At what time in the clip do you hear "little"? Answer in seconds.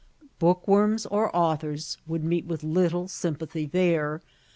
2.63-3.07